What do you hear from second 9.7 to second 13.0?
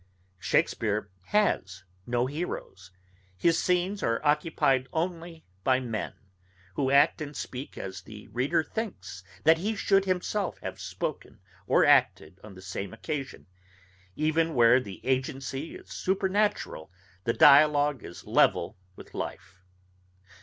should himself have spoken or acted on the same